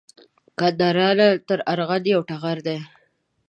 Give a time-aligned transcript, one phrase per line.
[0.59, 2.77] ګندارا نه تر ارغند یو ټغر دی